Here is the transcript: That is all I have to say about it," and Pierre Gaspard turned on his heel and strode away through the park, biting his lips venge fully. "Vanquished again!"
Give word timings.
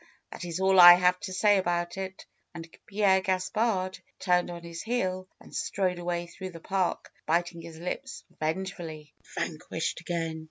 That 0.31 0.43
is 0.43 0.59
all 0.59 0.79
I 0.79 0.95
have 0.95 1.19
to 1.19 1.31
say 1.31 1.59
about 1.59 1.95
it," 1.95 2.25
and 2.55 2.67
Pierre 2.87 3.21
Gaspard 3.21 3.99
turned 4.17 4.49
on 4.49 4.63
his 4.63 4.81
heel 4.81 5.27
and 5.39 5.53
strode 5.55 5.99
away 5.99 6.25
through 6.25 6.49
the 6.53 6.59
park, 6.59 7.11
biting 7.27 7.61
his 7.61 7.77
lips 7.77 8.23
venge 8.39 8.73
fully. 8.73 9.13
"Vanquished 9.37 10.01
again!" 10.01 10.39